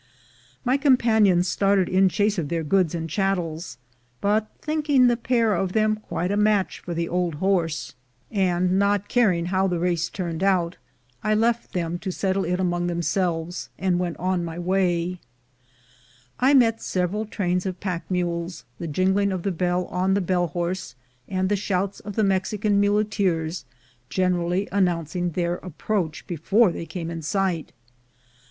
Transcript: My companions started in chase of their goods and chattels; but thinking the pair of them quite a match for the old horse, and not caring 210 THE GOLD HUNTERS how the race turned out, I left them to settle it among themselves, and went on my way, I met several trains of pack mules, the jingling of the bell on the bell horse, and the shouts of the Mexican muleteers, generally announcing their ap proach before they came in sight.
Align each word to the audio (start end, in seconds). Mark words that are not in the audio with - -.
My 0.65 0.77
companions 0.77 1.47
started 1.47 1.87
in 1.87 2.09
chase 2.09 2.39
of 2.39 2.49
their 2.49 2.63
goods 2.63 2.95
and 2.95 3.07
chattels; 3.07 3.77
but 4.19 4.49
thinking 4.59 5.05
the 5.05 5.15
pair 5.15 5.53
of 5.53 5.73
them 5.73 5.95
quite 5.95 6.31
a 6.31 6.35
match 6.37 6.79
for 6.79 6.95
the 6.95 7.07
old 7.07 7.35
horse, 7.35 7.93
and 8.31 8.79
not 8.79 9.07
caring 9.09 9.45
210 9.45 9.45
THE 9.45 9.59
GOLD 9.59 9.69
HUNTERS 9.69 9.79
how 9.79 9.85
the 9.85 9.91
race 9.91 10.09
turned 10.33 10.43
out, 10.43 10.77
I 11.23 11.35
left 11.35 11.73
them 11.73 11.99
to 11.99 12.11
settle 12.11 12.45
it 12.45 12.59
among 12.59 12.87
themselves, 12.87 13.69
and 13.77 13.99
went 13.99 14.17
on 14.17 14.43
my 14.43 14.57
way, 14.57 15.19
I 16.39 16.55
met 16.55 16.81
several 16.81 17.27
trains 17.27 17.67
of 17.67 17.79
pack 17.79 18.03
mules, 18.09 18.65
the 18.79 18.87
jingling 18.87 19.31
of 19.31 19.43
the 19.43 19.51
bell 19.51 19.85
on 19.85 20.15
the 20.15 20.19
bell 20.19 20.47
horse, 20.47 20.95
and 21.27 21.47
the 21.47 21.55
shouts 21.55 21.99
of 21.99 22.15
the 22.15 22.23
Mexican 22.23 22.79
muleteers, 22.79 23.65
generally 24.09 24.67
announcing 24.71 25.29
their 25.29 25.63
ap 25.63 25.77
proach 25.79 26.25
before 26.25 26.71
they 26.71 26.87
came 26.87 27.11
in 27.11 27.21
sight. 27.21 27.71